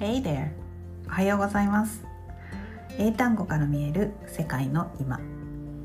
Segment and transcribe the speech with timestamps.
[0.00, 0.48] Hey there!
[1.08, 2.02] おはようございます。
[2.96, 5.20] 英単語から見える世界の今。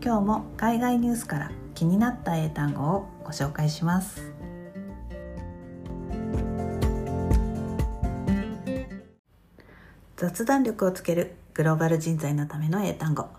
[0.00, 4.32] 今日も海外ニュースから気になった英単語をご紹介します。
[10.16, 13.30] 雑談力をつけるグローバル人材のための英単語、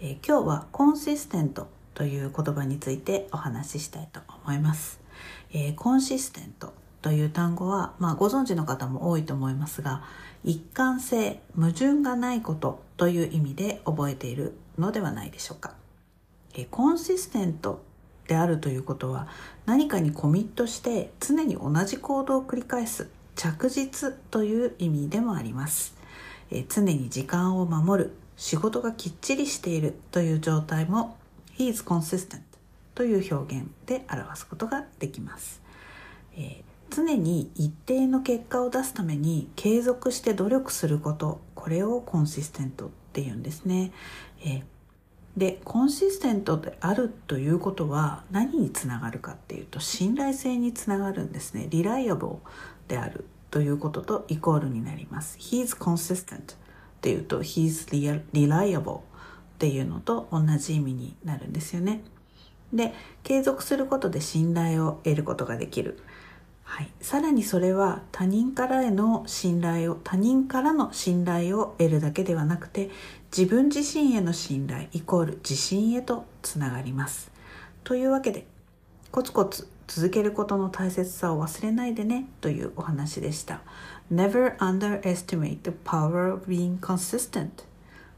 [0.00, 5.00] えー、今日はコンシステントという言葉についてお話ししたいと思います、
[5.52, 6.74] えー、コンシステント。
[7.02, 10.02] という単語は、まあ、ご存知の方も多いと思いますが
[10.44, 15.74] 一貫性矛盾がないことという意味で覚えているのではないでしょうか、
[16.54, 17.82] え、コンシステント
[18.26, 19.28] であるということは
[19.66, 25.96] 何かにコミットして常に同じ行動を繰り返す着実という意味でもあります、
[26.50, 31.16] え、常に時間を守る仕事がきっちりしているという状態も
[31.56, 32.40] He is consistent
[32.94, 35.60] という表現で表すことができます、
[36.36, 43.92] えー、常に一定の結果を出すために継続して努力することこれをコンシステントっていうんですね、
[44.44, 44.62] え、
[45.36, 51.68] でコンシステントであるということは何につながるかっていうと信頼性につながるんですね。
[51.70, 52.32] リライアブル
[52.88, 55.38] であるということとイコールになります。
[55.38, 56.56] He's consistent っ
[57.00, 57.88] ていうと He's
[58.32, 59.00] reliable っ
[59.58, 62.02] ていうのと同じ意味になるんですよね。
[62.72, 66.00] で継続することで信頼を得ることができる。
[66.68, 72.90] はい、さらにそれは他人からへの信頼を他人からの信頼を得るだけではなくて
[73.36, 77.32] 自分自身への信頼イコール自信へとつながります。
[77.84, 78.46] というわけで
[79.10, 83.62] コツコツ続けることの大切さを忘れないでねというお話でした。
[84.12, 87.64] Never underestimate the power of being consistent.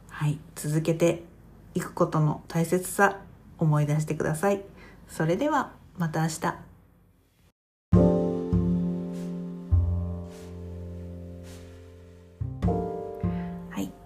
[0.09, 0.39] はい。
[0.57, 1.23] 続けて
[1.75, 3.21] いくことの大切さ
[3.59, 4.61] 思い出してください。
[5.09, 6.70] それではまた明日。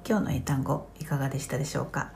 [0.06, 2.12] 今日の英単語いかがでしたでしょうか、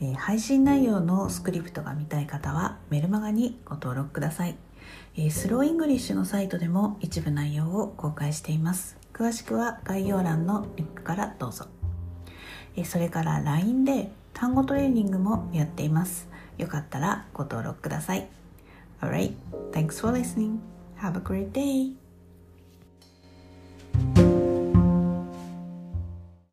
[0.00, 4.56] えー、配信内容のスクリプトが見たい方はメルマガにご登録ください、
[5.16, 8.98] えー、スローイングリッシュのサイトでも一部内容を公開しています。
[9.12, 11.66] 詳しくは概要欄のリンクからどうぞ、
[12.76, 16.28] えー、それから LINE で単語トレーニングもやっています。
[16.56, 18.28] よかったらご登録ください。
[19.00, 19.34] Alright,
[19.72, 20.58] thanks for listening.
[20.98, 22.09] Have a great day.